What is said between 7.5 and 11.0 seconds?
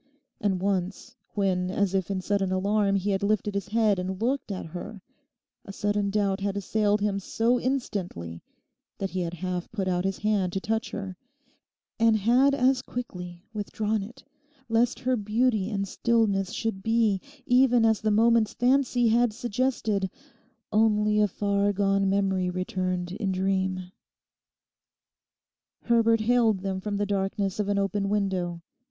instantly that he had half put out his hand to touch